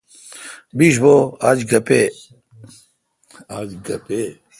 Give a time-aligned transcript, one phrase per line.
[0.77, 1.15] بیش بو
[1.47, 1.59] آج
[3.87, 4.23] گپے°۔